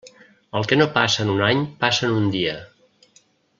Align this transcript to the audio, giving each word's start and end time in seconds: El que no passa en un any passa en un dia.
El 0.59 0.63
que 0.71 0.77
no 0.79 0.87
passa 0.95 1.21
en 1.27 1.33
un 1.35 1.45
any 1.49 1.63
passa 1.85 2.09
en 2.09 2.19
un 2.23 2.27
dia. 2.37 2.57